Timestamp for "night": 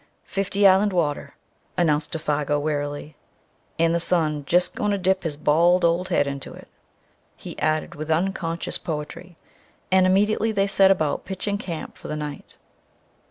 12.15-12.57